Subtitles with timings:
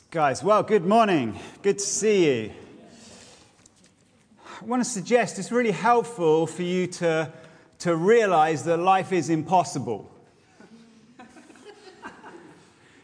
[0.00, 1.38] Guys, well, good morning.
[1.60, 2.52] Good to see you.
[4.62, 7.30] I want to suggest it's really helpful for you to,
[7.80, 10.10] to realize that life is impossible.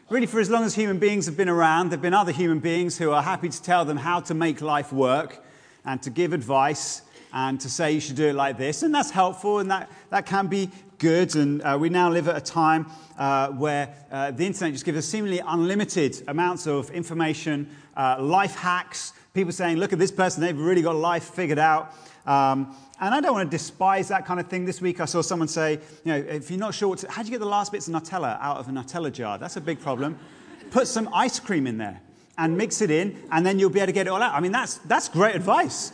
[0.09, 2.57] really, for as long as human beings have been around, there have been other human
[2.57, 5.43] beings who are happy to tell them how to make life work
[5.85, 8.81] and to give advice and to say you should do it like this.
[8.81, 11.35] And that's helpful and that, that can be good.
[11.35, 12.85] And uh, we now live at a time
[13.17, 18.55] uh, where uh, the internet just gives us seemingly unlimited amounts of information, uh, life
[18.55, 21.93] hacks, people saying, look at this person, they've really got life figured out.
[22.25, 24.65] Um, and I don't want to despise that kind of thing.
[24.65, 27.27] This week I saw someone say, you know, if you're not sure, to, how do
[27.27, 29.37] you get the last bits of Nutella out of a Nutella jar?
[29.37, 30.19] That's a big problem.
[30.71, 32.01] Put some ice cream in there
[32.37, 34.33] and mix it in, and then you'll be able to get it all out.
[34.33, 35.91] I mean, that's, that's great advice.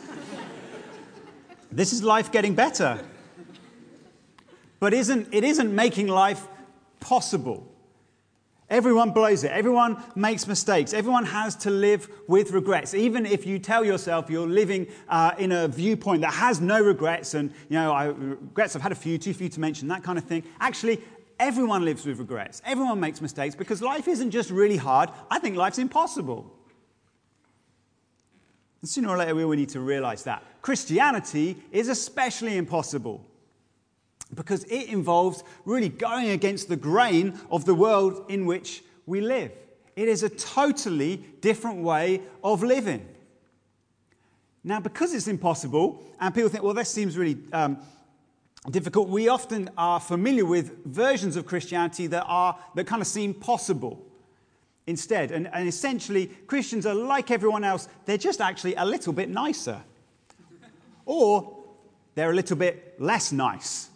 [1.72, 3.00] this is life getting better.
[4.86, 6.46] But isn't, it isn't making life
[7.00, 7.66] possible.
[8.70, 9.50] Everyone blows it.
[9.50, 10.94] Everyone makes mistakes.
[10.94, 12.94] Everyone has to live with regrets.
[12.94, 17.34] Even if you tell yourself you're living uh, in a viewpoint that has no regrets,
[17.34, 20.18] and you know, I, regrets, I've had a few, too few to mention, that kind
[20.18, 20.44] of thing.
[20.60, 21.00] Actually,
[21.40, 22.62] everyone lives with regrets.
[22.64, 25.10] Everyone makes mistakes because life isn't just really hard.
[25.28, 26.48] I think life's impossible.
[28.82, 30.44] And sooner or later, we will need to realize that.
[30.62, 33.26] Christianity is especially impossible
[34.34, 39.52] because it involves really going against the grain of the world in which we live.
[39.94, 43.06] It is a totally different way of living.
[44.62, 47.78] Now, because it's impossible, and people think, well, this seems really um,
[48.70, 53.32] difficult, we often are familiar with versions of Christianity that, are, that kind of seem
[53.32, 54.04] possible
[54.86, 55.30] instead.
[55.30, 59.80] And, and essentially, Christians are like everyone else, they're just actually a little bit nicer.
[61.04, 61.56] Or
[62.16, 63.88] they're a little bit less nice.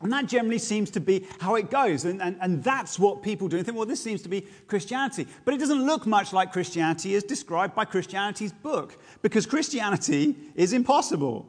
[0.00, 2.04] And that generally seems to be how it goes.
[2.04, 5.26] And, and, and that's what people do and think, well, this seems to be Christianity.
[5.44, 10.72] But it doesn't look much like Christianity as described by Christianity's book, because Christianity is
[10.72, 11.46] impossible.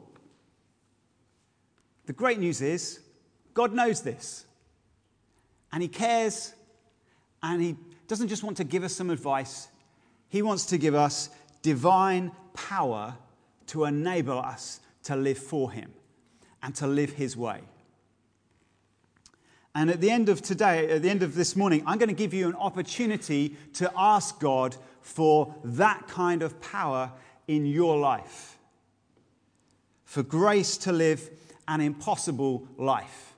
[2.06, 3.00] The great news is,
[3.54, 4.46] God knows this.
[5.72, 6.52] And He cares,
[7.42, 7.76] and He
[8.08, 9.68] doesn't just want to give us some advice,
[10.28, 11.30] He wants to give us
[11.62, 13.14] divine power
[13.68, 15.92] to enable us to live for Him
[16.64, 17.60] and to live His way.
[19.74, 22.14] And at the end of today, at the end of this morning, I'm going to
[22.14, 27.12] give you an opportunity to ask God for that kind of power
[27.46, 28.58] in your life.
[30.04, 31.30] For grace to live
[31.68, 33.32] an impossible life.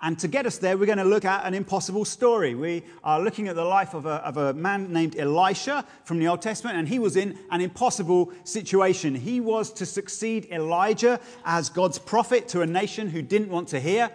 [0.00, 2.54] And to get us there, we're going to look at an impossible story.
[2.54, 6.28] We are looking at the life of a, of a man named Elisha from the
[6.28, 9.14] Old Testament, and he was in an impossible situation.
[9.14, 13.80] He was to succeed Elijah as God's prophet to a nation who didn't want to
[13.80, 14.10] hear.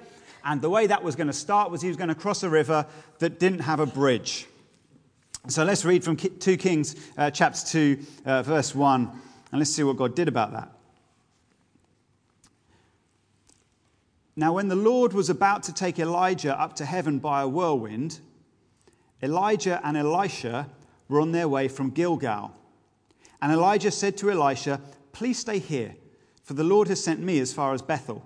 [0.50, 2.50] And the way that was going to start was he was going to cross a
[2.50, 2.88] river
[3.20, 4.48] that didn't have a bridge.
[5.48, 9.12] So let's read from 2 Kings, uh, chapter 2, uh, verse 1,
[9.52, 10.72] and let's see what God did about that.
[14.36, 18.20] Now, when the Lord was about to take Elijah up to heaven by a whirlwind,
[19.22, 20.68] Elijah and Elisha
[21.10, 22.56] were on their way from Gilgal.
[23.40, 24.82] And Elijah said to Elisha,
[25.12, 25.94] Please stay here,
[26.42, 28.26] for the Lord has sent me as far as Bethel.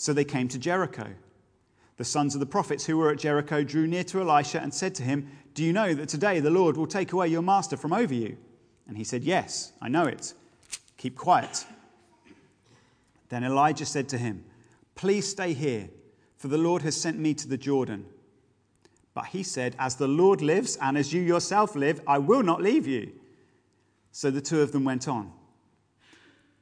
[0.00, 1.08] So they came to Jericho.
[1.98, 4.94] The sons of the prophets who were at Jericho drew near to Elisha and said
[4.94, 7.92] to him, Do you know that today the Lord will take away your master from
[7.92, 8.38] over you?
[8.88, 10.32] And he said, Yes, I know it.
[10.96, 11.66] Keep quiet.
[13.28, 14.42] Then Elijah said to him,
[14.94, 15.90] Please stay here,
[16.38, 18.06] for the Lord has sent me to the Jordan.
[19.12, 22.62] But he said, As the Lord lives and as you yourself live, I will not
[22.62, 23.12] leave you.
[24.12, 25.30] So the two of them went on.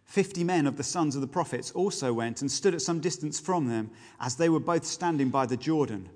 [0.08, 3.38] Fifty men of the sons of the prophets also went and stood at some distance
[3.38, 6.08] from them as they were both standing by the Jordan.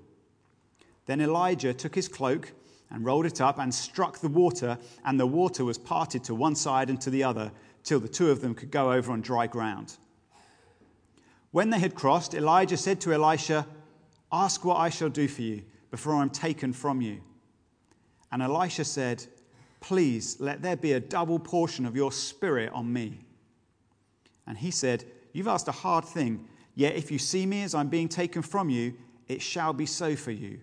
[1.05, 2.53] Then Elijah took his cloak
[2.89, 6.55] and rolled it up and struck the water, and the water was parted to one
[6.55, 7.51] side and to the other
[7.83, 9.97] till the two of them could go over on dry ground.
[11.51, 13.67] When they had crossed, Elijah said to Elisha,
[14.31, 15.61] Ask what I shall do for you
[15.91, 17.21] before I am taken from you.
[18.31, 19.23] And Elisha said,
[19.81, 23.19] Please let there be a double portion of your spirit on me.
[24.47, 27.87] And he said, You've asked a hard thing, yet if you see me as I'm
[27.87, 28.93] being taken from you,
[29.27, 30.59] it shall be so for you.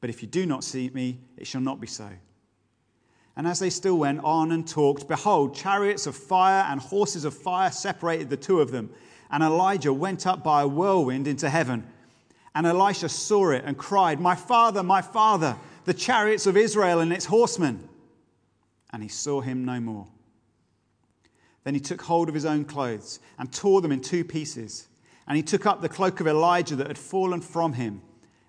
[0.00, 2.10] but if you do not see me, it shall not be so.
[3.36, 7.34] And as they still went on and talked, behold, chariots of fire and horses of
[7.34, 8.90] fire separated the two of them.
[9.30, 11.84] And Elijah went up by a whirlwind into heaven.
[12.54, 17.12] And Elisha saw it and cried, My father, my father, the chariots of Israel and
[17.12, 17.88] its horsemen.
[18.92, 20.06] And he saw him no more.
[21.64, 24.88] Then he took hold of his own clothes and tore them in two pieces.
[25.26, 28.02] And he took up the cloak of Elijah that had fallen from him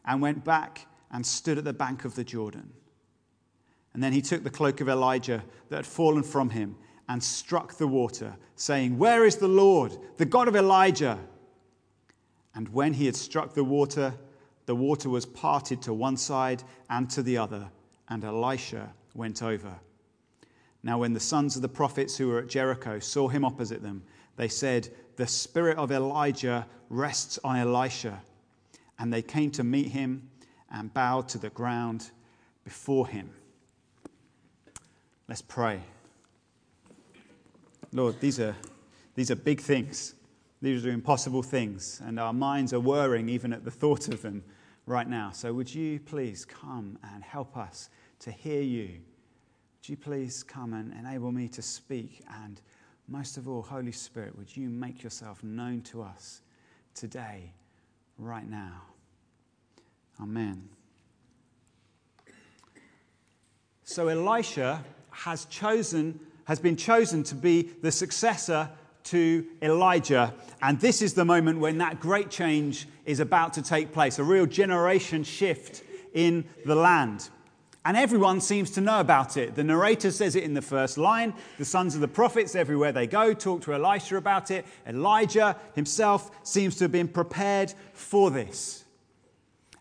[0.06, 2.72] and went back and stood at the bank of the Jordan.
[3.94, 6.76] And then he took the cloak of Elijah that had fallen from him
[7.08, 11.18] and struck the water, saying, Where is the Lord, the God of Elijah?
[12.54, 14.14] And when he had struck the water,
[14.66, 17.70] the water was parted to one side and to the other,
[18.10, 19.80] and Elisha went over.
[20.86, 24.04] Now, when the sons of the prophets who were at Jericho saw him opposite them,
[24.36, 28.22] they said, The spirit of Elijah rests on Elisha.
[29.00, 30.30] And they came to meet him
[30.72, 32.12] and bowed to the ground
[32.64, 33.32] before him.
[35.28, 35.82] Let's pray.
[37.92, 38.56] Lord, these are,
[39.16, 40.14] these are big things.
[40.62, 44.44] These are impossible things, and our minds are whirring even at the thought of them
[44.86, 45.32] right now.
[45.32, 47.90] So, would you please come and help us
[48.20, 49.00] to hear you?
[49.86, 52.24] Would you please come and enable me to speak?
[52.44, 52.60] And
[53.08, 56.42] most of all, Holy Spirit, would you make yourself known to us
[56.96, 57.52] today,
[58.18, 58.82] right now?
[60.20, 60.70] Amen.
[63.84, 68.68] So, Elisha has chosen has been chosen to be the successor
[69.04, 70.34] to Elijah.
[70.64, 74.24] And this is the moment when that great change is about to take place a
[74.24, 75.84] real generation shift
[76.16, 77.30] in the land.
[77.86, 79.54] And everyone seems to know about it.
[79.54, 81.36] The narrator says it in the first line.
[81.60, 84.66] The sons of the prophets, everywhere they go, talk to Elisha about it.
[84.88, 88.86] Elijah himself seems to have been prepared for this.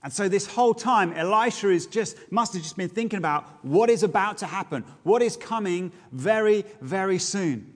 [0.03, 3.89] And so this whole time, Elisha is just, must have just been thinking about what
[3.89, 7.73] is about to happen, what is coming very, very soon.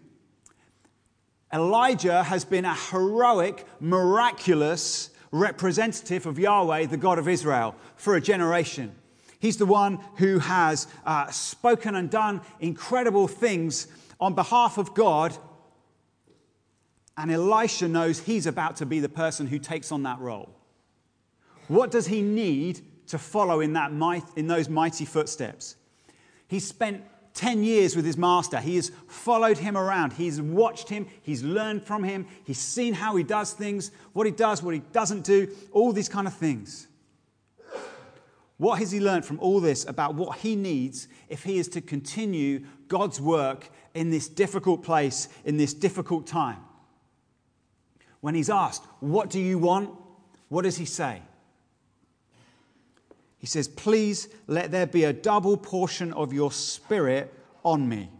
[1.54, 8.20] Elijah has been a heroic, miraculous representative of Yahweh, the God of Israel, for a
[8.20, 8.94] generation.
[9.40, 13.87] He's the one who has uh, spoken and done incredible things
[14.20, 15.37] on behalf of God.
[17.17, 20.50] And Elisha knows he's about to be the person who takes on that role.
[21.69, 25.76] What does he need to follow in, that might, in those mighty footsteps?
[26.49, 27.05] He spent
[27.35, 28.58] 10 years with his master.
[28.58, 30.14] He has followed him around.
[30.14, 31.06] He's watched him.
[31.23, 32.26] He's learned from him.
[32.44, 36.08] He's seen how he does things, what he does, what he doesn't do, all these
[36.08, 36.88] kind of things.
[38.58, 41.81] What has he learned from all this about what he needs if he is to
[41.81, 46.58] continue God's work in this difficult place, in this difficult time?
[48.20, 49.90] When he's asked, What do you want?
[50.49, 51.22] What does he say?
[53.38, 57.32] He says, Please let there be a double portion of your spirit
[57.64, 58.11] on me.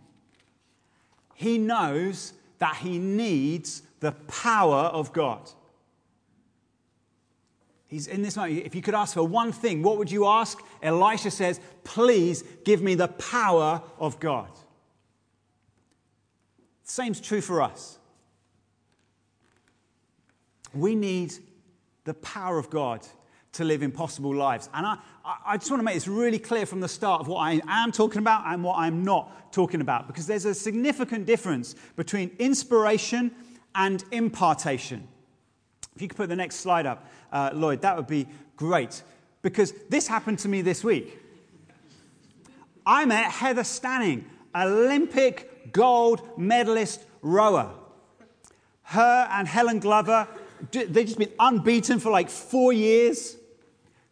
[1.35, 5.51] He knows that he needs the power of God.
[7.89, 8.67] He's in this moment.
[8.67, 10.63] If you could ask for one thing, what would you ask?
[10.83, 14.51] Elisha says, Please give me the power of God.
[16.85, 17.99] Same's true for us.
[20.75, 21.33] We need
[22.05, 23.07] the power of God
[23.53, 24.69] to live impossible lives.
[24.75, 24.99] And I,
[25.47, 27.91] I just want to make this really clear from the start of what I am
[27.91, 33.31] talking about and what I'm not talking about, because there's a significant difference between inspiration
[33.75, 35.09] and impartation.
[35.97, 39.03] If you could put the next slide up, uh, Lloyd, that would be great.
[39.43, 41.19] Because this happened to me this week.
[42.85, 47.71] I met Heather Stanning, Olympic gold medalist rower.
[48.83, 50.27] Her and Helen Glover,
[50.73, 53.37] they've just been unbeaten for like four years.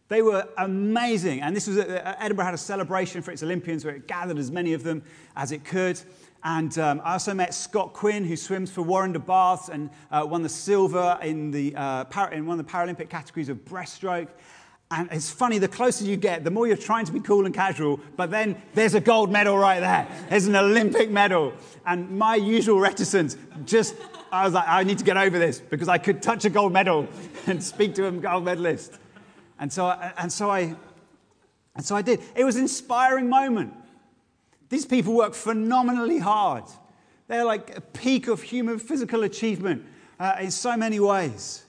[0.09, 1.41] They were amazing.
[1.41, 4.51] And this was, a, Edinburgh had a celebration for its Olympians where it gathered as
[4.51, 5.03] many of them
[5.35, 5.99] as it could.
[6.43, 10.43] And um, I also met Scott Quinn, who swims for Warrender Baths and uh, won
[10.43, 14.29] the silver in, the, uh, para- in one of the Paralympic categories of breaststroke.
[14.89, 17.53] And it's funny, the closer you get, the more you're trying to be cool and
[17.53, 20.07] casual, but then there's a gold medal right there.
[20.29, 21.53] There's an Olympic medal.
[21.85, 23.95] And my usual reticence just,
[24.31, 26.71] I was like, I need to get over this because I could touch a gold
[26.71, 27.07] medal
[27.47, 28.97] and speak to a gold medalist.
[29.59, 30.75] And so, and so I,
[31.75, 32.21] and so I did.
[32.35, 33.73] It was an inspiring moment.
[34.69, 36.65] These people work phenomenally hard.
[37.27, 39.85] They're like a peak of human physical achievement
[40.19, 41.63] uh, in so many ways.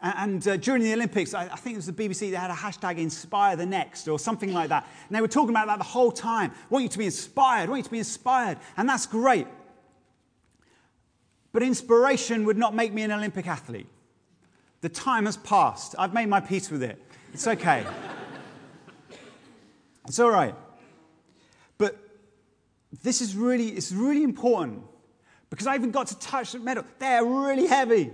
[0.00, 2.50] And, and uh, during the Olympics, I, I, think it was the BBC, they had
[2.50, 4.86] a hashtag inspire the next or something like that.
[5.08, 6.52] And they were talking about that the whole time.
[6.70, 8.58] Want you to be inspired, want you to be inspired.
[8.76, 9.46] And that's great.
[11.52, 13.88] But inspiration would not make me an Olympic athlete.
[14.80, 15.94] The time has passed.
[15.98, 17.00] I've made my peace with it.
[17.32, 17.86] It's okay.
[20.04, 20.56] It's all right.
[23.02, 24.82] This is really, it's really important
[25.48, 26.84] because I even got to touch the medal.
[26.98, 28.10] They're really heavy.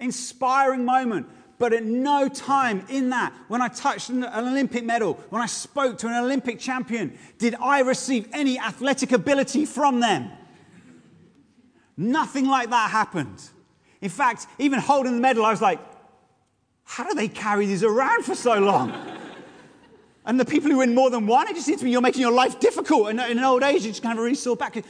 [0.00, 1.28] Inspiring moment.
[1.58, 5.98] But at no time in that, when I touched an Olympic medal, when I spoke
[5.98, 10.30] to an Olympic champion, did I receive any athletic ability from them.
[11.96, 13.40] Nothing like that happened.
[14.00, 15.78] In fact, even holding the medal, I was like,
[16.82, 18.92] how do they carry these around for so long?
[20.24, 22.20] And the people who win more than one, it just seems to me you're making
[22.20, 23.10] your life difficult.
[23.10, 24.82] And in an old age, you just kind of really sore back.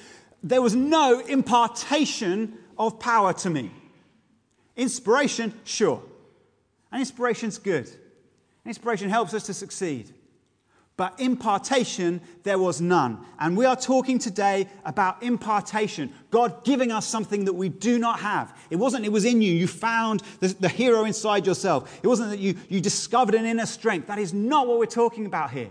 [0.43, 3.71] There was no impartation of power to me.
[4.77, 6.03] Inspiration, sure.
[6.91, 7.89] And inspiration's good.
[8.67, 10.11] Inspiration helps us to succeed.
[10.97, 13.25] But impartation, there was none.
[13.39, 16.13] And we are talking today about impartation.
[16.31, 18.57] God giving us something that we do not have.
[18.69, 19.53] It wasn't, it was in you.
[19.53, 21.99] You found the, the, hero inside yourself.
[22.03, 24.07] It wasn't that you, you discovered an inner strength.
[24.09, 25.71] That is not what we're talking about here.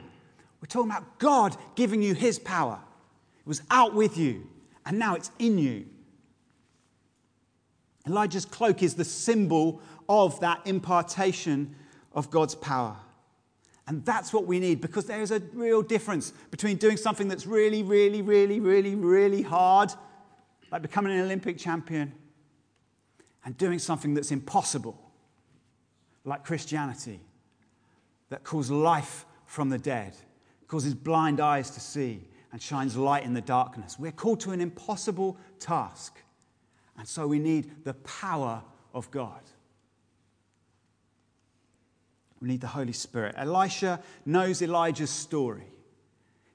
[0.59, 2.79] We're talking about God giving you his power.
[3.39, 4.47] It was out with you,
[4.85, 5.85] and now it's in you.
[8.07, 11.75] Elijah's cloak is the symbol of that impartation
[12.13, 12.97] of God's power.
[13.91, 17.45] And that's what we need because there is a real difference between doing something that's
[17.45, 19.91] really, really, really, really, really hard,
[20.71, 22.13] like becoming an Olympic champion,
[23.43, 24.97] and doing something that's impossible,
[26.23, 27.19] like Christianity,
[28.29, 30.15] that calls life from the dead,
[30.69, 33.99] causes blind eyes to see, and shines light in the darkness.
[33.99, 36.17] We're called to an impossible task.
[36.97, 39.41] And so we need the power of God.
[42.41, 43.35] We need the Holy Spirit.
[43.37, 45.67] Elisha knows Elijah's story.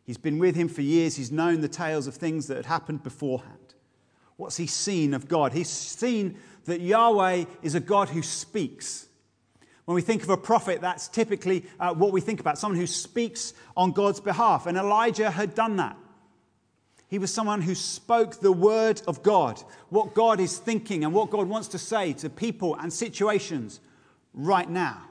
[0.04, 1.16] He's been with him for years.
[1.16, 3.74] He's known the tales of things that had happened beforehand.
[4.36, 5.52] What's he seen of God?
[5.52, 9.06] He's seen that Yahweh is a God who speaks.
[9.84, 12.86] When we think of a prophet, that's typically uh, what we think about someone who
[12.88, 14.66] speaks on God's behalf.
[14.66, 15.96] And Elijah had done that.
[17.08, 21.30] He was someone who spoke the word of God, what God is thinking and what
[21.30, 23.80] God wants to say to people and situations
[24.34, 25.05] right now.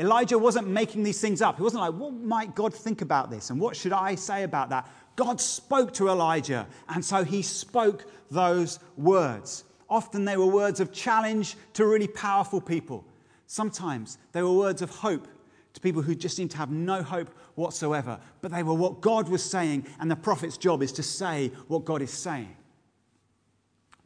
[0.00, 1.58] Elijah wasn't making these things up.
[1.58, 3.50] He wasn't like, what might God think about this?
[3.50, 4.88] And what should I say about that?
[5.14, 9.64] God spoke to Elijah, and so he spoke those words.
[9.90, 13.04] Often they were words of challenge to really powerful people.
[13.46, 15.28] Sometimes they were words of hope
[15.74, 18.18] to people who just seemed to have no hope whatsoever.
[18.40, 21.84] But they were what God was saying, and the prophet's job is to say what
[21.84, 22.56] God is saying.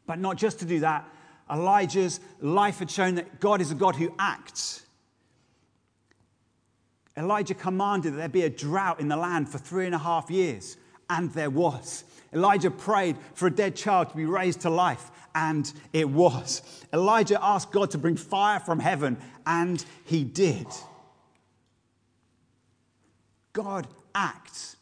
[0.06, 1.08] But not just to do that,
[1.48, 4.83] Elijah's life had shown that God is a God who acts.
[7.16, 10.30] Elijah commanded that there be a drought in the land for three and a half
[10.30, 10.76] years,
[11.08, 12.04] and there was.
[12.32, 16.84] Elijah prayed for a dead child to be raised to life, and it was.
[16.92, 19.16] Elijah asked God to bring fire from heaven,
[19.46, 20.66] and he did.
[23.52, 24.76] God acts.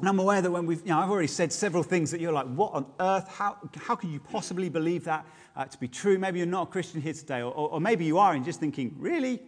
[0.00, 2.32] And I'm aware that when we've, you know, I've already said several things that you're
[2.32, 3.28] like, what on earth?
[3.28, 5.26] How, how can you possibly believe that
[5.56, 6.18] uh, to be true?
[6.18, 8.60] Maybe you're not a Christian here today, or, or, or maybe you are and just
[8.60, 9.40] thinking, really?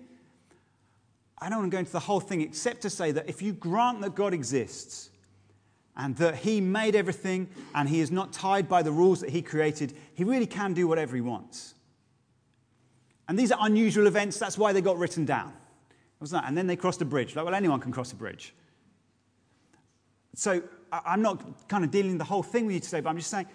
[1.41, 3.53] I don't want to go into the whole thing except to say that if you
[3.53, 5.11] grant that God exists
[5.97, 9.41] and that He made everything and He is not tied by the rules that He
[9.41, 11.75] created, He really can do whatever He wants.
[13.29, 15.53] And these are unusual events, that's why they got written down.
[16.19, 16.49] Wasn't that?
[16.49, 17.35] And then they crossed a bridge.
[17.35, 18.55] Like, well, anyone can cross a bridge.
[20.35, 23.31] So I'm not kind of dealing the whole thing with you today, but I'm just
[23.31, 23.47] saying,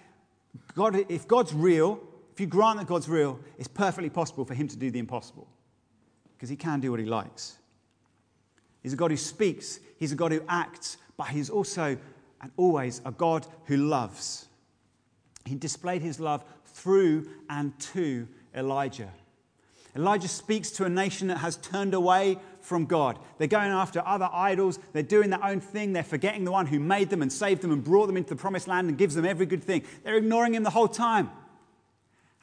[0.73, 2.01] God, if God's real,
[2.33, 5.47] if you grant that God's real, it's perfectly possible for Him to do the impossible
[6.33, 7.57] because He can do what He likes.
[8.85, 11.97] He's a God who speaks, He's a God who acts, but He's also
[12.39, 14.45] and always a God who loves.
[15.43, 19.09] He displayed His love through and to Elijah.
[19.95, 23.17] Elijah speaks to a nation that has turned away from God.
[23.39, 24.77] They're going after other idols.
[24.93, 25.93] They're doing their own thing.
[25.93, 28.35] They're forgetting the one who made them and saved them and brought them into the
[28.35, 29.81] promised land and gives them every good thing.
[30.03, 31.31] They're ignoring him the whole time.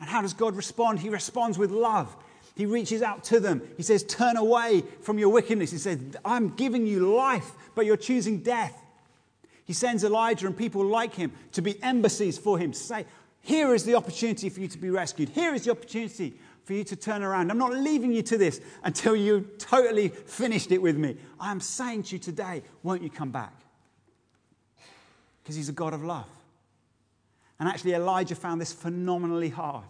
[0.00, 0.98] And how does God respond?
[0.98, 2.16] He responds with love.
[2.54, 3.62] He reaches out to them.
[3.76, 5.70] He says, Turn away from your wickedness.
[5.70, 8.78] He says, I'm giving you life, but you're choosing death.
[9.64, 13.06] He sends Elijah and people like him to be embassies for him to say,
[13.40, 15.30] Here is the opportunity for you to be rescued.
[15.30, 17.50] Here is the opportunity for you to turn around.
[17.50, 21.16] I'm not leaving you to this until you totally finished it with me.
[21.40, 23.54] I am saying to you today, won't you come back?
[25.42, 26.28] Because he's a God of love.
[27.58, 29.84] And actually, Elijah found this phenomenally hard.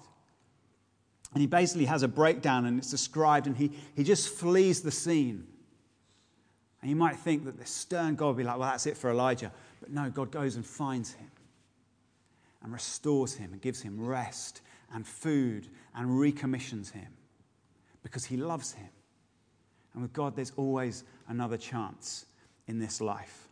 [1.33, 4.91] And he basically has a breakdown and it's described, and he, he just flees the
[4.91, 5.47] scene.
[6.81, 9.11] And you might think that the stern God would be like, well, that's it for
[9.11, 9.53] Elijah.
[9.81, 11.31] But no, God goes and finds him
[12.63, 14.61] and restores him and gives him rest
[14.93, 17.09] and food and recommissions him
[18.03, 18.89] because he loves him.
[19.95, 22.27] And with God, there's always another chance.
[22.69, 23.49] in this life.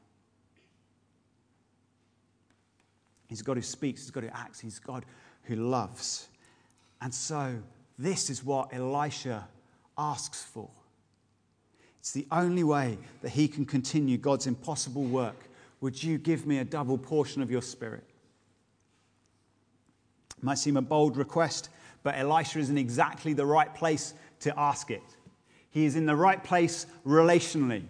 [3.29, 5.05] He's God who speaks, he's God who acts, he's God
[5.45, 6.29] who loves.
[7.01, 7.57] And so,
[7.99, 9.47] this is what Elisha
[9.97, 10.69] asks for.
[11.99, 15.37] It's the only way that he can continue God's impossible work.
[15.81, 18.05] Would you give me a double portion of your spirit?
[20.37, 21.69] It might seem a bold request,
[22.03, 25.03] but Elisha is in exactly the right place to ask it.
[25.71, 27.85] He is in the right place relationally.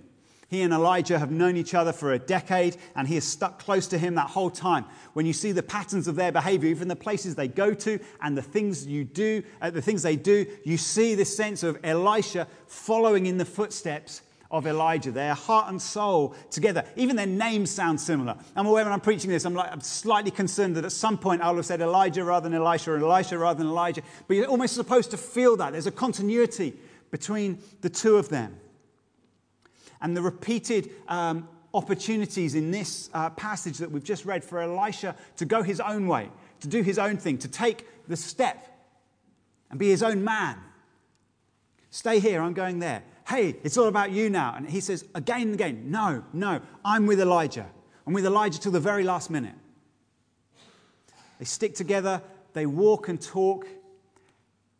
[0.50, 3.86] He and Elijah have known each other for a decade, and he has stuck close
[3.86, 4.84] to him that whole time.
[5.12, 8.36] When you see the patterns of their behavior, even the places they go to and
[8.36, 12.48] the things you do, uh, the things they do, you see this sense of Elisha
[12.66, 16.84] following in the footsteps of Elijah, their heart and soul together.
[16.96, 18.34] Even their names sound similar.
[18.56, 21.42] I'm aware when I'm preaching this, I'm, like, I'm slightly concerned that at some point
[21.42, 24.02] I'll have said Elijah rather than Elisha, or Elisha rather than Elijah.
[24.26, 25.70] But you're almost supposed to feel that.
[25.70, 26.74] There's a continuity
[27.12, 28.56] between the two of them.
[30.00, 35.14] And the repeated um, opportunities in this uh, passage that we've just read for Elisha
[35.36, 36.28] to go his own way,
[36.60, 38.66] to do his own thing, to take the step
[39.70, 40.58] and be his own man.
[41.90, 43.02] Stay here, I'm going there.
[43.28, 44.54] Hey, it's all about you now.
[44.56, 47.66] And he says again and again, No, no, I'm with Elijah.
[48.06, 49.54] I'm with Elijah till the very last minute.
[51.38, 53.66] They stick together, they walk and talk.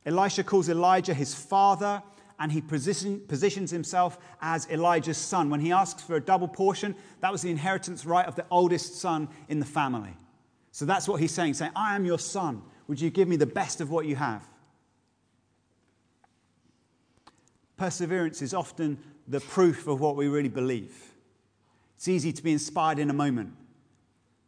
[0.05, 2.03] Elisha calls Elijah his father
[2.41, 5.51] and he position, positions himself as Elijah's son.
[5.51, 8.95] When he asks for a double portion, that was the inheritance right of the oldest
[8.95, 10.17] son in the family.
[10.73, 12.63] So that's what he's saying, saying, I am your son.
[12.89, 14.43] Would you give me the best of what you have?
[17.77, 20.97] Perseverance is often the proof of what we really believe.
[21.97, 23.53] It's easy to be inspired in a moment.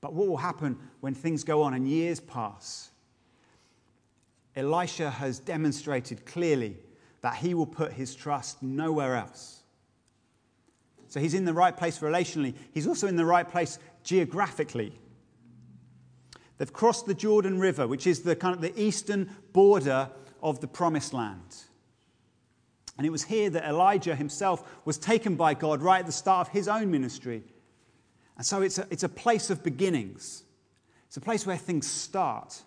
[0.00, 2.90] But what will happen when things go on and years pass?
[4.56, 6.78] Elisha has demonstrated clearly
[7.22, 9.62] that he will put his trust nowhere else.
[11.08, 14.92] So he's in the right place relationally, he's also in the right place geographically.
[16.58, 20.10] They've crossed the Jordan River, which is the kind of the eastern border
[20.42, 21.56] of the promised land.
[22.98, 26.48] And it was here that Elijah himself was taken by God right at the start
[26.48, 27.42] of his own ministry.
[28.36, 30.44] And so it's a, it's a place of beginnings.
[31.06, 32.62] It's a place where things start.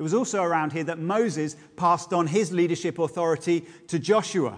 [0.00, 4.56] It was also around here that Moses passed on his leadership authority to Joshua.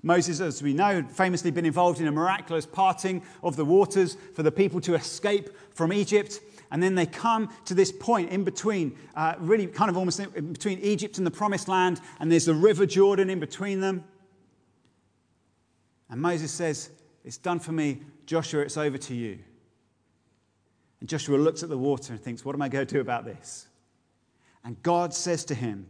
[0.00, 4.44] Moses, as we know, famously been involved in a miraculous parting of the waters for
[4.44, 6.38] the people to escape from Egypt.
[6.70, 10.52] And then they come to this point in between, uh, really kind of almost in
[10.52, 14.04] between Egypt and the promised land, and there's the river Jordan in between them.
[16.08, 16.90] And Moses says,
[17.24, 18.02] It's done for me.
[18.24, 19.40] Joshua, it's over to you.
[21.00, 23.24] And Joshua looks at the water and thinks, What am I going to do about
[23.24, 23.66] this?
[24.64, 25.86] And God says to him,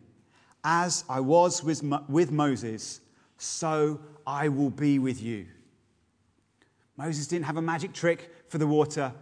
[0.65, 3.01] As I was with, with Moses,
[3.37, 5.47] so I will be with you.
[6.97, 9.13] Moses didn't have a magic trick for the water.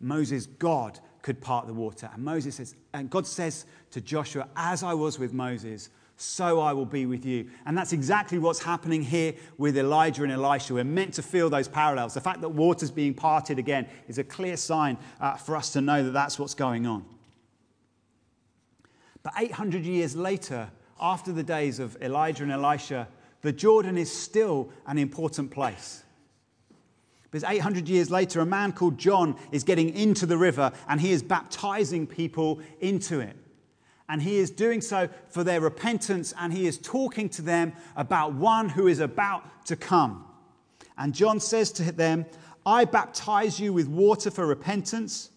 [0.00, 2.08] Moses, God, could part the water.
[2.14, 6.72] And Moses says, and God says to Joshua, As I was with Moses, so I
[6.72, 7.50] will be with you.
[7.66, 10.72] And that's exactly what's happening here with Elijah and Elisha.
[10.72, 12.14] We're meant to feel those parallels.
[12.14, 15.80] The fact that water's being parted again is a clear sign uh, for us to
[15.80, 17.04] know that that's what's going on.
[19.26, 23.08] But 800 years later, after the days of Elijah and Elisha,
[23.42, 26.04] the Jordan is still an important place.
[27.24, 31.10] Because 800 years later, a man called John is getting into the river and he
[31.10, 33.36] is baptizing people into it.
[34.08, 38.34] And he is doing so for their repentance and he is talking to them about
[38.34, 40.24] one who is about to come.
[40.96, 42.26] And John says to them,
[42.64, 45.30] I baptize you with water for repentance.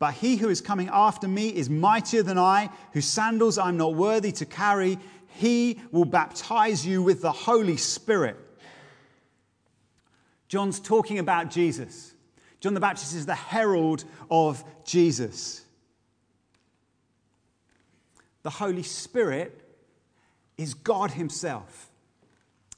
[0.00, 3.94] But he who is coming after me is mightier than I, whose sandals I'm not
[3.94, 4.98] worthy to carry.
[5.36, 8.36] He will baptize you with the Holy Spirit.
[10.48, 12.14] John's talking about Jesus.
[12.60, 15.64] John the Baptist is the herald of Jesus.
[18.42, 19.62] The Holy Spirit
[20.56, 21.90] is God Himself.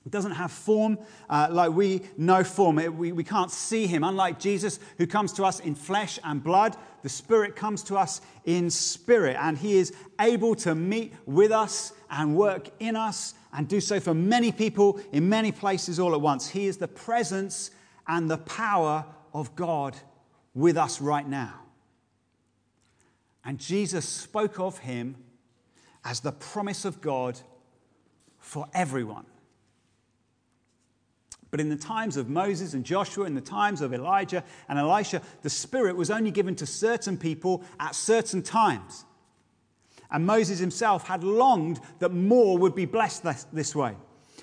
[0.04, 0.98] It doesn't have form
[1.30, 2.78] uh, like we know form.
[2.78, 4.02] It, we, we can't see him.
[4.02, 8.20] Unlike Jesus, who comes to us in flesh and blood, the Spirit comes to us
[8.44, 9.36] in spirit.
[9.38, 14.00] And he is able to meet with us and work in us and do so
[14.00, 16.48] for many people in many places all at once.
[16.48, 17.70] He is the presence
[18.06, 19.96] and the power of God
[20.54, 21.54] with us right now.
[23.44, 25.16] And Jesus spoke of him
[26.04, 27.40] as the promise of God
[28.38, 29.26] for everyone.
[31.52, 35.20] But in the times of Moses and Joshua, in the times of Elijah and Elisha,
[35.42, 39.04] the Spirit was only given to certain people at certain times.
[40.10, 43.94] And Moses himself had longed that more would be blessed this, way.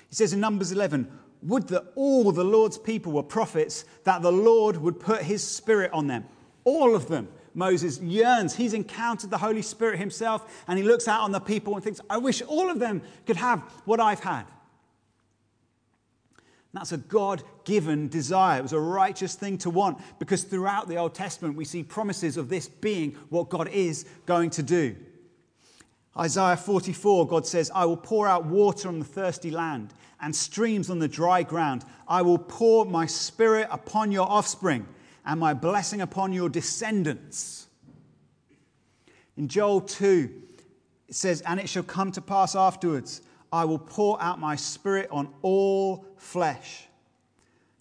[0.08, 1.10] He says in Numbers 11,
[1.42, 5.90] would that all the Lord's people were prophets, that the Lord would put his spirit
[5.92, 6.24] on them.
[6.62, 7.28] All of them.
[7.54, 8.54] Moses yearns.
[8.54, 12.00] He's encountered the Holy Spirit himself, and he looks out on the people and thinks,
[12.08, 14.44] I wish all of them could have what I've had.
[16.72, 18.60] That's a God given desire.
[18.60, 22.36] It was a righteous thing to want because throughout the Old Testament we see promises
[22.36, 24.96] of this being what God is going to do.
[26.16, 30.90] Isaiah 44, God says, I will pour out water on the thirsty land and streams
[30.90, 31.84] on the dry ground.
[32.06, 34.86] I will pour my spirit upon your offspring
[35.24, 37.66] and my blessing upon your descendants.
[39.36, 40.30] In Joel 2,
[41.08, 45.08] it says, And it shall come to pass afterwards, I will pour out my spirit
[45.10, 46.86] on all flesh.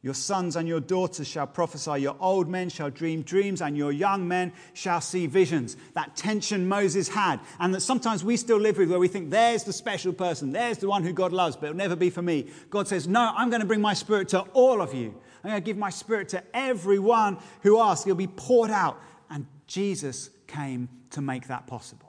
[0.02, 3.92] Your sons and your daughters shall prophesy, your old men shall dream dreams, and your
[3.92, 5.76] young men shall see visions.
[5.94, 9.66] That tension Moses had, and that sometimes we still live with, where we think, there's
[9.66, 12.48] the special person, there's the one who God loves, but it'll never be for me.
[12.70, 15.14] God says, No, I'm going to bring my spirit to all of you.
[15.44, 18.06] I'm going to give my spirit to everyone who asks.
[18.06, 19.02] It'll be poured out.
[19.30, 22.09] And Jesus came to make that possible.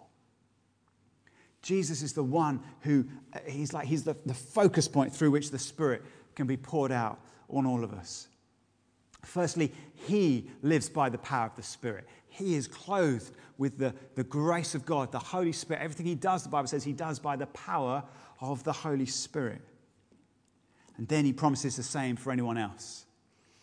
[1.62, 5.50] Jesus is the one who, uh, he's like, he's the, the focus point through which
[5.50, 6.02] the Spirit
[6.34, 8.28] can be poured out on all of us.
[9.24, 12.06] Firstly, he lives by the power of the Spirit.
[12.28, 15.82] He is clothed with the, the grace of God, the Holy Spirit.
[15.82, 18.02] Everything he does, the Bible says, he does by the power
[18.40, 19.60] of the Holy Spirit.
[20.96, 23.04] And then he promises the same for anyone else.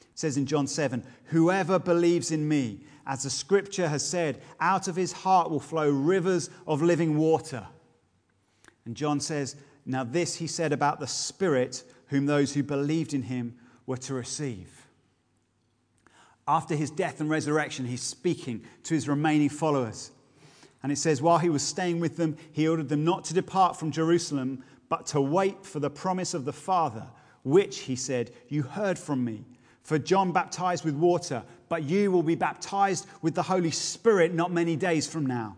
[0.02, 4.88] It says in John 7 Whoever believes in me, as the scripture has said, out
[4.88, 7.66] of his heart will flow rivers of living water.
[8.88, 13.24] And John says, Now this he said about the Spirit, whom those who believed in
[13.24, 14.88] him were to receive.
[16.48, 20.12] After his death and resurrection, he's speaking to his remaining followers.
[20.82, 23.78] And it says, While he was staying with them, he ordered them not to depart
[23.78, 27.08] from Jerusalem, but to wait for the promise of the Father,
[27.44, 29.44] which, he said, you heard from me.
[29.84, 34.50] For John baptized with water, but you will be baptized with the Holy Spirit not
[34.50, 35.58] many days from now.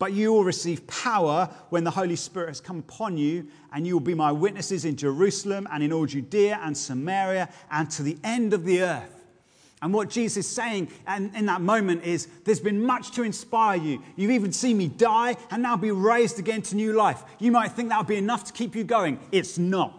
[0.00, 3.92] But you will receive power when the Holy Spirit has come upon you, and you
[3.92, 8.16] will be my witnesses in Jerusalem and in all Judea and Samaria and to the
[8.24, 9.22] end of the earth.
[9.82, 14.02] And what Jesus is saying in that moment is there's been much to inspire you.
[14.16, 17.22] You've even seen me die and now be raised again to new life.
[17.38, 19.20] You might think that would be enough to keep you going.
[19.32, 19.94] It's not.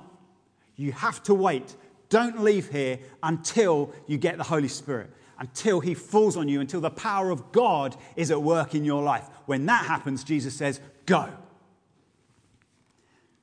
[0.78, 1.76] You have to wait.
[2.10, 6.82] Don't leave here until you get the Holy Spirit until he falls on you, until
[6.82, 9.27] the power of God is at work in your life.
[9.47, 11.27] When that happens, Jesus says, Go.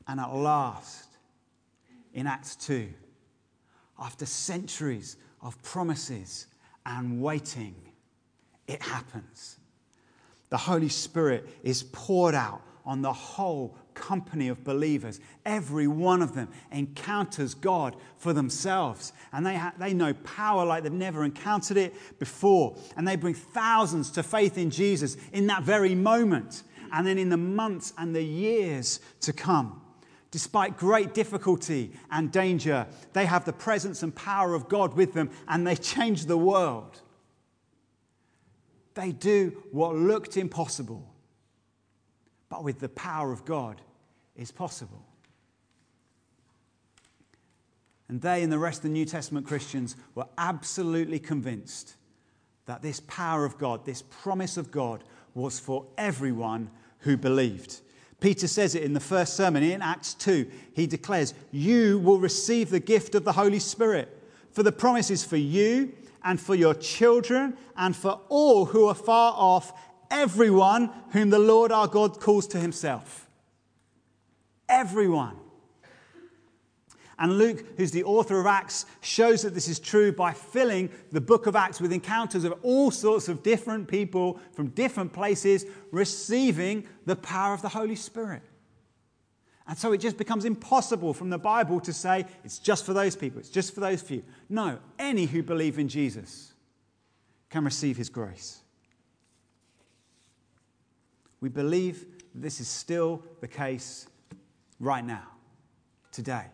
[0.06, 1.08] And at last,
[2.14, 2.88] in Acts 2,
[3.98, 6.46] after centuries of promises
[6.86, 7.74] and waiting,
[8.68, 9.58] it happens.
[10.50, 15.20] The Holy Spirit is poured out on the whole company of believers.
[15.44, 19.12] Every one of them encounters God for themselves.
[19.32, 22.76] And they, ha- they know power like they've never encountered it before.
[22.96, 26.62] And they bring thousands to faith in Jesus in that very moment.
[26.92, 29.82] And then in the months and the years to come.
[30.30, 35.30] Despite great difficulty and danger, they have the presence and power of God with them
[35.48, 37.00] and they change the world.
[38.94, 41.14] They do what looked impossible,
[42.48, 43.80] but with the power of God,
[44.38, 45.02] is possible.
[48.08, 51.96] And they and the rest of the New Testament Christians were absolutely convinced
[52.64, 56.70] that this power of God, this promise of God, was for everyone
[57.00, 57.80] who believed.
[58.20, 60.50] Peter says it in the first sermon in Acts 2.
[60.74, 65.22] He declares, You will receive the gift of the Holy Spirit, for the promise is
[65.22, 65.92] for you
[66.24, 69.72] and for your children and for all who are far off,
[70.10, 73.27] everyone whom the Lord our God calls to himself.
[74.68, 75.36] Everyone.
[77.20, 81.20] And Luke, who's the author of Acts, shows that this is true by filling the
[81.20, 86.86] book of Acts with encounters of all sorts of different people from different places receiving
[87.06, 88.42] the power of the Holy Spirit.
[89.66, 93.16] And so it just becomes impossible from the Bible to say it's just for those
[93.16, 94.22] people, it's just for those few.
[94.48, 96.54] No, any who believe in Jesus
[97.50, 98.60] can receive his grace.
[101.40, 104.07] We believe this is still the case
[104.80, 105.26] right now,
[106.12, 106.46] today.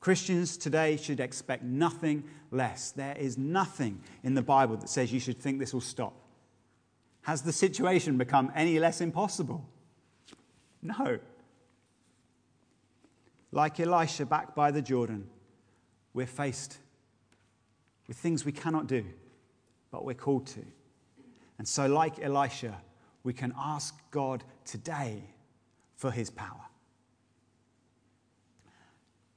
[0.00, 2.92] Christians today should expect nothing less.
[2.92, 6.14] There is nothing in the Bible that says you should think this will stop.
[7.22, 9.68] Has the situation become any less impossible?
[10.82, 11.18] No.
[13.50, 15.28] Like Elisha back by the Jordan,
[16.14, 16.78] we're faced
[18.06, 19.04] with things we cannot do,
[19.90, 20.64] but we're called to.
[21.58, 22.80] And so, like Elisha,
[23.24, 25.22] we can ask God today
[25.96, 26.67] for his power.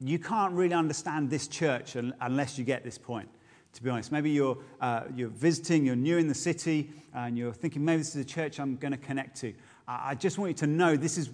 [0.04, 3.30] You can't really understand this church unless you get this point,
[3.74, 4.12] to be honest.
[4.12, 8.16] Maybe you're, uh, you're visiting, you're new in the city, and you're thinking, maybe this
[8.16, 9.54] is a church I'm going to connect to.
[9.88, 11.30] I just want you to know this is,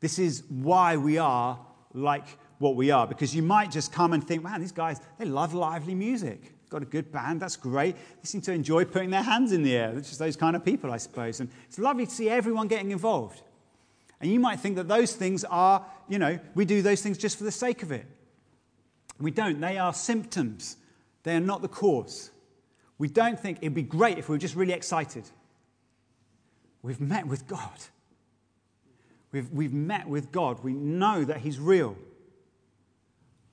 [0.00, 1.58] this is why we are
[1.92, 2.26] like
[2.58, 3.06] what we are.
[3.06, 6.54] Because you might just come and think, man, these guys, they love lively music.
[6.70, 7.96] Got a good band, that's great.
[7.96, 9.96] They seem to enjoy putting their hands in the air.
[9.96, 11.40] It's just those kind of people, I suppose.
[11.40, 13.42] And it's lovely to see everyone getting involved.
[14.20, 17.38] And you might think that those things are, you know, we do those things just
[17.38, 18.06] for the sake of it.
[19.20, 19.60] We don't.
[19.60, 20.76] They are symptoms,
[21.22, 22.30] they are not the cause.
[22.98, 25.22] We don't think it'd be great if we were just really excited.
[26.82, 27.78] We've met with God.
[29.30, 30.64] We've, we've met with God.
[30.64, 31.96] We know that He's real.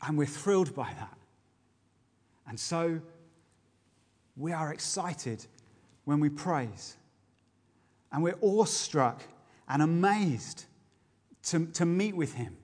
[0.01, 1.17] And we're thrilled by that.
[2.47, 3.01] And so
[4.36, 5.45] we are excited
[6.06, 6.97] when we praise.
[8.12, 9.21] And we're awestruck
[9.67, 10.65] and amazed
[11.43, 12.58] to, to meet with Him.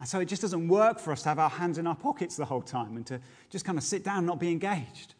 [0.00, 2.36] And so it just doesn't work for us to have our hands in our pockets
[2.36, 5.14] the whole time and to just kind of sit down and not be engaged.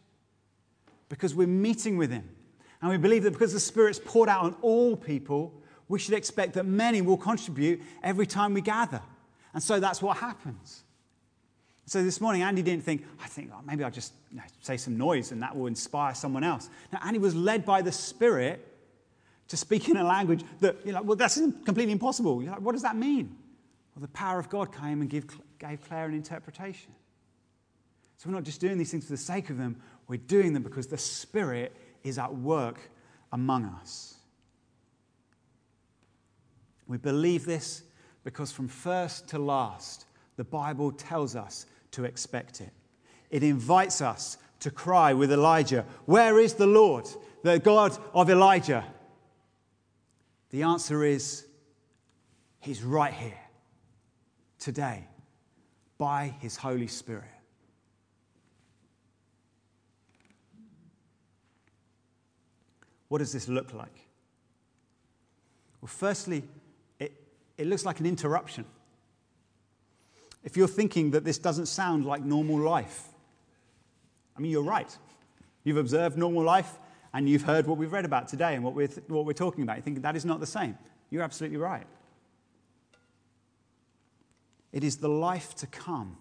[1.09, 2.29] Because we're meeting with Him.
[2.81, 5.53] And we believe that because the Spirit's poured out on all people,
[5.89, 9.03] we should expect that many will contribute every time we gather.
[9.53, 10.85] And so that's what happens.
[11.85, 14.77] So this morning, Andy didn't think, I think oh, maybe I'll just you know, say
[14.77, 16.71] some noise and that will inspire someone else.
[16.93, 18.70] Now, Andy was led by the Spirit
[19.51, 21.35] to speak in a language that, you're like, well, that's
[21.65, 22.41] completely impossible.
[22.41, 23.37] Like, what does that mean?
[23.95, 25.27] Well, the power of God came and give,
[25.59, 26.93] gave Claire an interpretation.
[28.17, 30.63] So we're not just doing these things for the sake of them, we're doing them
[30.63, 32.79] because the Spirit is at work
[33.33, 34.15] among us.
[36.87, 37.83] We believe this
[38.23, 42.71] because from first to last, the Bible tells us to expect it.
[43.31, 47.09] It invites us to cry with Elijah, Where is the Lord,
[47.43, 48.85] the God of Elijah?
[50.51, 51.47] The answer is,
[52.61, 53.39] He's right here,
[54.59, 55.05] today,
[55.97, 57.25] by His Holy Spirit.
[63.09, 64.07] What does this look like?
[65.81, 66.45] Well, firstly,
[66.99, 67.13] it,
[67.57, 68.65] it looks like an interruption.
[70.45, 73.09] If you're thinking that this doesn't sound like normal life,
[74.37, 74.97] I mean, you're right.
[75.65, 76.79] You've observed normal life
[77.13, 79.77] and you've heard what we've read about today and what we're, what we're talking about.
[79.77, 80.79] You think that is not the same.
[81.11, 81.87] You're absolutely right.
[84.73, 86.17] It is the life to come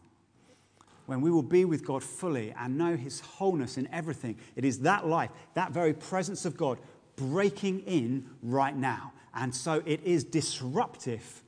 [1.05, 4.37] when we will be with God fully and know His wholeness in everything.
[4.55, 6.79] It is that life, that very presence of God
[7.15, 9.13] breaking in right now.
[9.33, 11.43] And so it is disruptive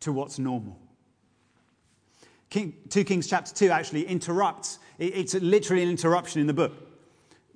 [0.00, 0.78] to what's normal.
[2.50, 6.85] King, 2 Kings chapter 2 actually interrupts, it's literally an interruption in the book.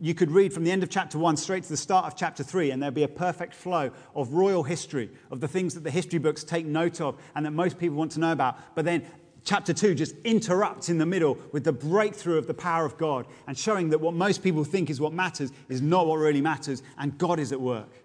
[0.03, 2.43] You could read from the end of chapter 1 straight to the start of chapter
[2.43, 5.91] 3, and there'd be a perfect flow of royal history, of the things that the
[5.91, 8.75] history books take note of and that most people want to know about.
[8.75, 9.05] But then
[9.45, 13.27] chapter 2 just interrupts in the middle with the breakthrough of the power of God
[13.47, 16.83] and showing that what most people think is what matters is not what really matters,
[16.97, 18.03] and God is at work.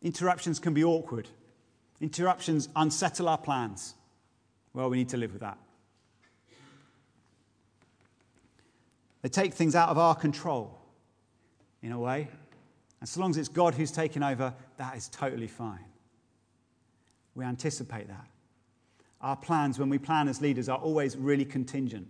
[0.00, 1.28] Interruptions can be awkward,
[2.00, 3.94] interruptions unsettle our plans.
[4.72, 5.58] Well, we need to live with that.
[9.24, 10.78] They take things out of our control,
[11.82, 12.28] in a way.
[13.00, 15.86] And so long as it's God who's taken over, that is totally fine.
[17.34, 18.26] We anticipate that.
[19.22, 22.06] Our plans, when we plan as leaders, are always really contingent.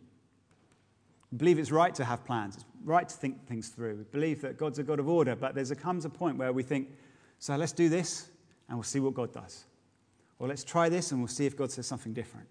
[1.30, 3.94] We believe it's right to have plans, it's right to think things through.
[3.94, 6.64] We believe that God's a God of order, but there comes a point where we
[6.64, 6.88] think,
[7.38, 8.28] so let's do this
[8.68, 9.66] and we'll see what God does.
[10.40, 12.48] Or let's try this and we'll see if God says something different.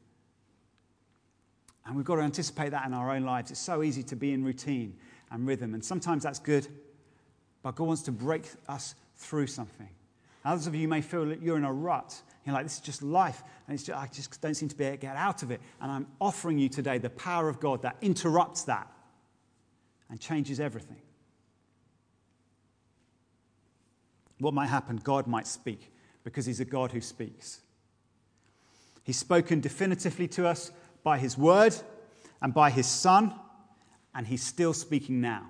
[1.85, 3.51] And we've got to anticipate that in our own lives.
[3.51, 4.95] It's so easy to be in routine
[5.31, 6.67] and rhythm, and sometimes that's good,
[7.61, 9.89] but God wants to break us through something.
[10.45, 12.21] Others of you may feel that you're in a rut.
[12.45, 14.97] You're like, this is just life, and just, I just don't seem to be able
[14.97, 15.61] to get out of it.
[15.81, 18.87] And I'm offering you today the power of God that interrupts that
[20.09, 21.01] and changes everything.
[24.39, 24.97] What might happen?
[24.97, 25.91] God might speak
[26.23, 27.61] because He's a God who speaks.
[29.03, 30.71] He's spoken definitively to us
[31.03, 31.75] by his word
[32.41, 33.33] and by his son,
[34.15, 35.49] and he's still speaking now.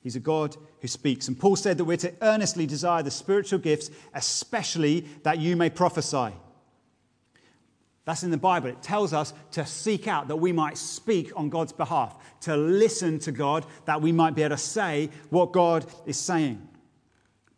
[0.00, 1.28] He's a God who speaks.
[1.28, 5.70] And Paul said that we're to earnestly desire the spiritual gifts, especially that you may
[5.70, 6.32] prophesy.
[8.04, 8.70] That's in the Bible.
[8.70, 13.18] It tells us to seek out that we might speak on God's behalf, to listen
[13.18, 16.66] to God, that we might be able to say what God is saying.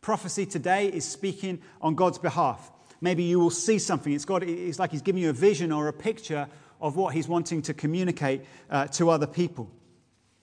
[0.00, 2.72] Prophecy today is speaking on God's behalf.
[3.00, 4.12] Maybe you will see something.
[4.12, 6.48] It's, got, it's like He's giving you a vision or a picture
[6.80, 9.70] of what He's wanting to communicate uh, to other people.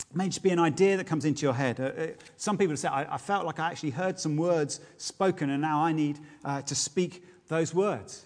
[0.10, 1.80] It may just be an idea that comes into your head.
[1.80, 5.50] Uh, uh, some people say, I, I, felt like I actually heard some words spoken,
[5.50, 8.26] and now I need uh, to speak those words.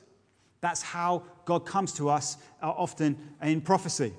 [0.62, 4.14] That's how God comes to us uh, often in prophecy.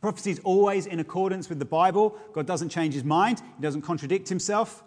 [0.00, 2.16] Prophecy is always in accordance with the Bible.
[2.32, 4.84] God doesn't change his mind, he doesn't contradict himself.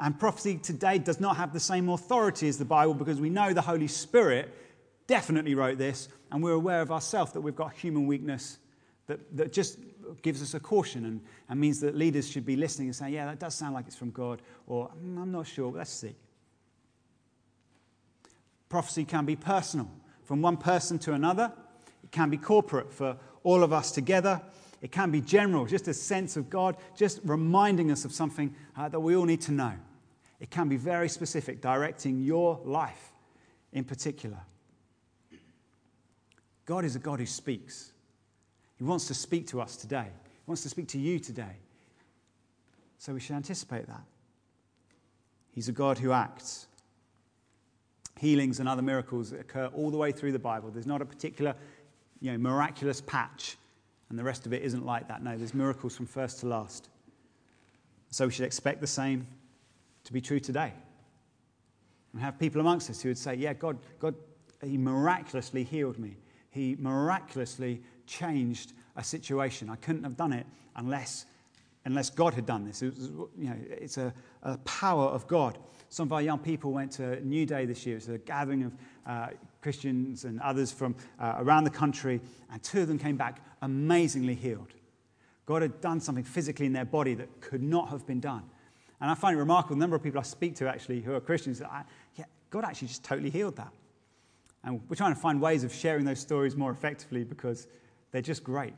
[0.00, 3.52] And prophecy today does not have the same authority as the Bible because we know
[3.52, 4.54] the Holy Spirit
[5.08, 8.58] definitely wrote this, and we're aware of ourselves that we've got human weakness
[9.06, 9.78] that, that just
[10.22, 13.26] gives us a caution and, and means that leaders should be listening and saying, Yeah,
[13.26, 16.14] that does sound like it's from God, or mm, I'm not sure, let's see.
[18.68, 19.90] Prophecy can be personal,
[20.24, 21.52] from one person to another.
[22.04, 24.42] It can be corporate for all of us together.
[24.82, 28.88] It can be general, just a sense of God, just reminding us of something uh,
[28.90, 29.72] that we all need to know.
[30.40, 33.12] It can be very specific, directing your life
[33.72, 34.38] in particular.
[36.64, 37.92] God is a God who speaks.
[38.76, 41.56] He wants to speak to us today, He wants to speak to you today.
[42.98, 44.02] So we should anticipate that.
[45.52, 46.66] He's a God who acts.
[48.18, 50.70] Healings and other miracles occur all the way through the Bible.
[50.70, 51.54] There's not a particular
[52.20, 53.56] you know, miraculous patch,
[54.10, 55.22] and the rest of it isn't like that.
[55.22, 56.88] No, there's miracles from first to last.
[58.10, 59.26] So we should expect the same
[60.08, 60.72] to be true today.
[62.14, 64.14] And have people amongst us who would say, Yeah, God, God,
[64.64, 66.16] He miraculously healed me.
[66.50, 69.68] He miraculously changed a situation.
[69.68, 71.26] I couldn't have done it unless,
[71.84, 72.80] unless God had done this.
[72.80, 75.58] It was, you know, it's a, a power of God.
[75.90, 77.98] Some of our young people went to New Day this year.
[77.98, 78.72] It's a gathering of
[79.06, 79.26] uh,
[79.60, 84.34] Christians and others from uh, around the country, and two of them came back amazingly
[84.34, 84.72] healed.
[85.44, 88.44] God had done something physically in their body that could not have been done.
[89.00, 91.20] And I find it remarkable, the number of people I speak to actually who are
[91.20, 91.84] Christians, I,
[92.16, 93.72] yeah, God actually just totally healed that.
[94.64, 97.68] And we're trying to find ways of sharing those stories more effectively because
[98.10, 98.74] they're just great.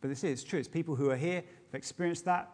[0.00, 0.58] But this is true.
[0.58, 2.48] It's people who are here, have experienced that.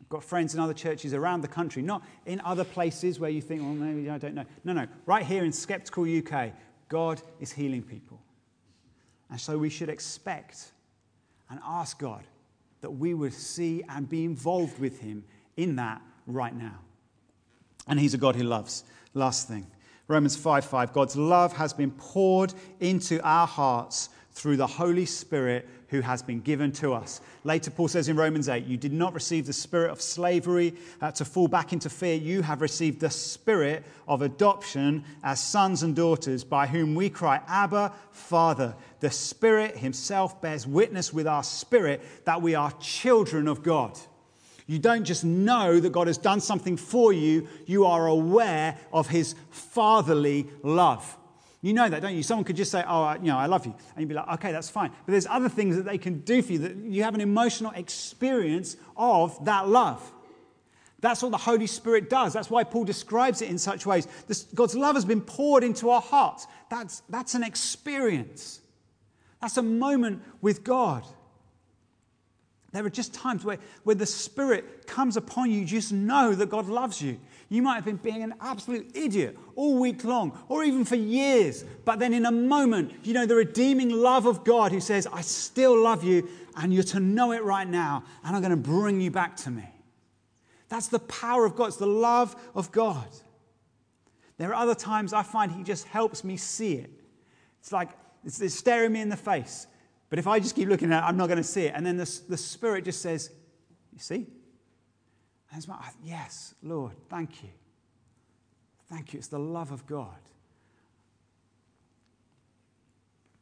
[0.00, 3.40] I've got friends in other churches around the country, not in other places where you
[3.40, 4.44] think, well, maybe I don't know.
[4.64, 4.86] No, no.
[5.06, 6.52] Right here in Skeptical UK,
[6.88, 8.20] God is healing people.
[9.30, 10.72] And so we should expect
[11.50, 12.24] and ask God
[12.80, 15.24] that we would see and be involved with Him
[15.56, 16.78] in that right now.
[17.86, 18.84] And He's a God who loves.
[19.14, 19.66] Last thing
[20.08, 25.68] Romans 5 5 God's love has been poured into our hearts through the Holy Spirit
[25.88, 27.20] who has been given to us.
[27.44, 31.12] Later, Paul says in Romans 8, You did not receive the spirit of slavery uh,
[31.12, 32.16] to fall back into fear.
[32.16, 37.40] You have received the spirit of adoption as sons and daughters, by whom we cry,
[37.46, 38.74] Abba, Father.
[38.98, 43.96] The Spirit Himself bears witness with our spirit that we are children of God.
[44.66, 49.08] You don't just know that God has done something for you, you are aware of
[49.08, 51.16] His fatherly love.
[51.60, 52.22] You know that, don't you?
[52.22, 53.72] Someone could just say, Oh, you know, I love you.
[53.72, 54.90] And you'd be like, Okay, that's fine.
[55.06, 57.72] But there's other things that they can do for you that you have an emotional
[57.72, 60.12] experience of that love.
[61.00, 62.32] That's what the Holy Spirit does.
[62.32, 64.08] That's why Paul describes it in such ways.
[64.26, 66.46] This, God's love has been poured into our hearts.
[66.70, 68.60] That's, that's an experience.
[69.40, 71.04] That's a moment with God.
[72.74, 76.68] There are just times where, where the Spirit comes upon you, just know that God
[76.68, 77.20] loves you.
[77.48, 81.64] You might have been being an absolute idiot all week long or even for years,
[81.84, 85.20] but then in a moment, you know, the redeeming love of God who says, I
[85.20, 89.00] still love you, and you're to know it right now, and I'm going to bring
[89.00, 89.68] you back to me.
[90.68, 93.06] That's the power of God, it's the love of God.
[94.36, 96.90] There are other times I find He just helps me see it.
[97.60, 97.90] It's like
[98.24, 99.68] it's, it's staring me in the face.
[100.10, 101.72] But if I just keep looking at it, I'm not going to see it.
[101.74, 103.30] And then the, the Spirit just says,
[103.92, 104.26] You see?
[105.52, 107.50] And like, Yes, Lord, thank you.
[108.88, 109.18] Thank you.
[109.18, 110.16] It's the love of God.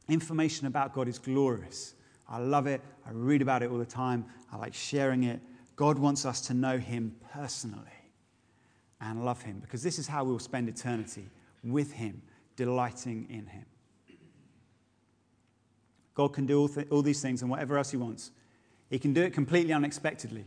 [0.09, 1.94] Information about God is glorious.
[2.29, 2.81] I love it.
[3.07, 4.25] I read about it all the time.
[4.53, 5.40] I like sharing it.
[5.77, 7.81] God wants us to know Him personally
[9.01, 11.29] and love Him because this is how we'll spend eternity
[11.64, 12.22] with Him,
[12.57, 13.64] delighting in Him.
[16.14, 18.31] God can do all, th- all these things and whatever else He wants.
[18.90, 20.44] He can do it completely unexpectedly.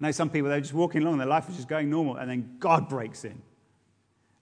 [0.00, 2.30] I know some people, they're just walking along, their life is just going normal, and
[2.30, 3.42] then God breaks in.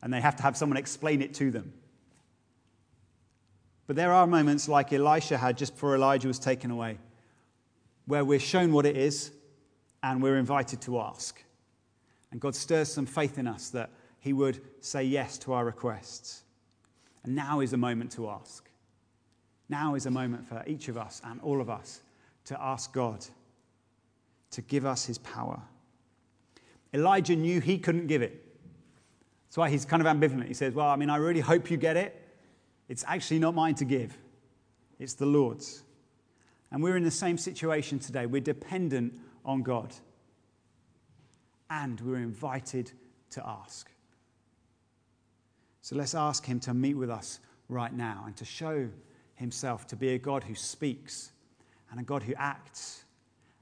[0.03, 1.73] And they have to have someone explain it to them.
[3.87, 6.99] But there are moments like Elisha had just before Elijah was taken away,
[8.07, 9.31] where we're shown what it is
[10.03, 11.43] and we're invited to ask.
[12.31, 13.91] And God stirs some faith in us that
[14.21, 16.43] He would say yes to our requests.
[17.25, 18.66] And now is the moment to ask.
[19.69, 22.01] Now is a moment for each of us and all of us
[22.45, 23.25] to ask God
[24.53, 25.61] to give us his power.
[26.95, 28.43] Elijah knew he couldn't give it.
[29.49, 30.47] That's why he's kind of ambivalent.
[30.47, 32.23] He says, Well, I mean, I really hope you get it.
[32.89, 34.17] It's actually not mine to give,
[34.99, 35.83] it's the Lord's.
[36.71, 38.27] And we're in the same situation today.
[38.27, 39.15] We're dependent
[39.45, 39.95] on God.
[41.71, 42.91] And we're invited
[43.31, 43.89] to ask.
[45.81, 47.39] So let's ask Him to meet with us
[47.69, 48.89] right now and to show
[49.37, 51.31] himself to be a God who speaks
[51.91, 53.05] and a God who acts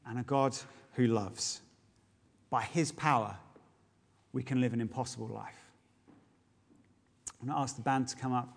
[0.07, 0.57] and a God
[0.95, 1.61] who loves.
[2.51, 3.37] By his power,
[4.33, 5.70] we can live an impossible life.
[7.41, 8.57] I'm going to ask the band to come up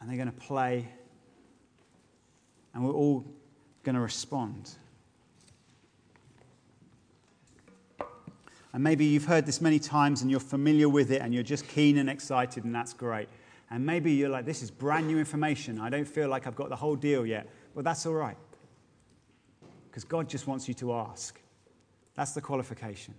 [0.00, 0.88] and they're going to play,
[2.72, 3.24] and we're all
[3.82, 4.70] going to respond.
[8.72, 11.66] And maybe you've heard this many times and you're familiar with it and you're just
[11.68, 13.28] keen and excited, and that's great.
[13.70, 15.80] And maybe you're like, this is brand new information.
[15.80, 17.48] I don't feel like I've got the whole deal yet.
[17.74, 18.36] Well, that's all right.
[19.88, 21.40] Because God just wants you to ask.
[22.14, 23.14] That's the qualification.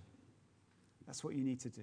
[1.06, 1.82] That's what you need to do.